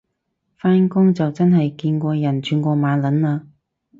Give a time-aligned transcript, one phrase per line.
[0.55, 3.45] 返工就真係見過人串過馬撚嘞